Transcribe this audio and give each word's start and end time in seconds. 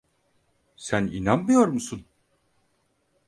Sen 0.75 1.07
inanmıyor 1.11 1.67
musun? 1.67 2.05